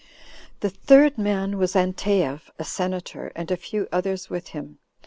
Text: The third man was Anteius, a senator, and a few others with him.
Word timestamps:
The 0.61 0.71
third 0.71 1.19
man 1.19 1.59
was 1.59 1.75
Anteius, 1.75 2.49
a 2.57 2.63
senator, 2.63 3.31
and 3.35 3.51
a 3.51 3.55
few 3.55 3.87
others 3.93 4.31
with 4.31 4.47
him. 4.47 4.79